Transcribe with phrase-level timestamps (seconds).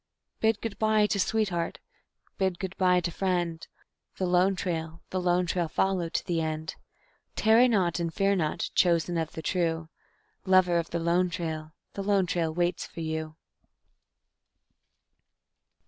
[0.41, 1.77] _Bid good by to sweetheart,
[2.39, 3.67] bid good by to friend;
[4.17, 6.73] The Lone Trail, the Lone Trail follow to the end.
[7.35, 9.89] Tarry not, and fear not, chosen of the true;
[10.43, 13.35] Lover of the Lone Trail, the Lone Trail waits for you.